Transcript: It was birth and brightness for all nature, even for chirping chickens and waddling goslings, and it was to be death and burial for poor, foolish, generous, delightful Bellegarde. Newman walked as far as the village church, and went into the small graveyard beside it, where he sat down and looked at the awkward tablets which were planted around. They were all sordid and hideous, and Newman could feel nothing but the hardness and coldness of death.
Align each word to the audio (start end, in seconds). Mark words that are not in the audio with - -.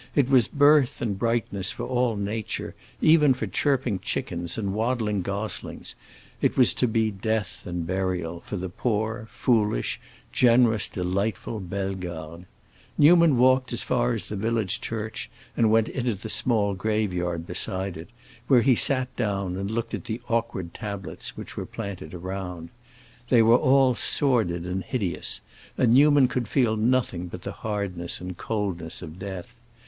It 0.15 0.29
was 0.29 0.47
birth 0.47 0.99
and 0.99 1.19
brightness 1.19 1.71
for 1.71 1.83
all 1.85 2.15
nature, 2.15 2.73
even 3.03 3.35
for 3.35 3.45
chirping 3.45 3.99
chickens 3.99 4.57
and 4.57 4.73
waddling 4.73 5.21
goslings, 5.21 5.93
and 6.41 6.49
it 6.49 6.57
was 6.57 6.73
to 6.73 6.87
be 6.87 7.11
death 7.11 7.67
and 7.67 7.85
burial 7.85 8.39
for 8.39 8.57
poor, 8.67 9.27
foolish, 9.31 10.01
generous, 10.31 10.89
delightful 10.89 11.59
Bellegarde. 11.59 12.45
Newman 12.97 13.37
walked 13.37 13.71
as 13.71 13.83
far 13.83 14.13
as 14.13 14.27
the 14.27 14.35
village 14.35 14.81
church, 14.81 15.29
and 15.55 15.69
went 15.69 15.87
into 15.87 16.15
the 16.15 16.29
small 16.31 16.73
graveyard 16.73 17.45
beside 17.45 17.95
it, 17.95 18.09
where 18.47 18.61
he 18.63 18.73
sat 18.73 19.15
down 19.15 19.55
and 19.55 19.69
looked 19.69 19.93
at 19.93 20.05
the 20.05 20.19
awkward 20.29 20.73
tablets 20.73 21.37
which 21.37 21.55
were 21.55 21.67
planted 21.67 22.15
around. 22.15 22.69
They 23.29 23.43
were 23.43 23.55
all 23.55 23.93
sordid 23.93 24.65
and 24.65 24.83
hideous, 24.83 25.41
and 25.77 25.93
Newman 25.93 26.27
could 26.27 26.47
feel 26.47 26.75
nothing 26.75 27.27
but 27.27 27.43
the 27.43 27.51
hardness 27.51 28.19
and 28.19 28.35
coldness 28.35 29.03
of 29.03 29.19
death. 29.19 29.53